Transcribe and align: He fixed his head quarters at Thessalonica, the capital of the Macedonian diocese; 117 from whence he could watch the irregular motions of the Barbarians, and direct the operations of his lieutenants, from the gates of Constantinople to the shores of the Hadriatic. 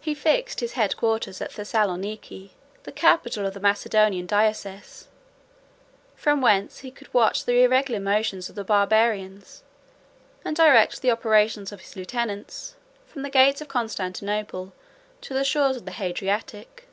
He 0.00 0.14
fixed 0.14 0.60
his 0.60 0.72
head 0.72 0.96
quarters 0.96 1.38
at 1.42 1.52
Thessalonica, 1.52 2.48
the 2.84 2.90
capital 2.92 3.44
of 3.44 3.52
the 3.52 3.60
Macedonian 3.60 4.24
diocese; 4.26 5.06
117 6.16 6.16
from 6.16 6.40
whence 6.40 6.78
he 6.78 6.90
could 6.90 7.12
watch 7.12 7.44
the 7.44 7.62
irregular 7.62 8.00
motions 8.00 8.48
of 8.48 8.54
the 8.54 8.64
Barbarians, 8.64 9.62
and 10.46 10.56
direct 10.56 11.02
the 11.02 11.10
operations 11.10 11.72
of 11.72 11.82
his 11.82 11.94
lieutenants, 11.94 12.76
from 13.06 13.20
the 13.20 13.28
gates 13.28 13.60
of 13.60 13.68
Constantinople 13.68 14.72
to 15.20 15.34
the 15.34 15.44
shores 15.44 15.76
of 15.76 15.84
the 15.84 15.92
Hadriatic. 15.92 16.88